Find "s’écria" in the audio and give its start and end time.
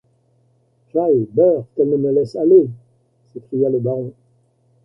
3.31-3.69